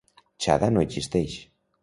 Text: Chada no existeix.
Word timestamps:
Chada 0.45 0.69
no 0.77 0.85
existeix. 0.87 1.39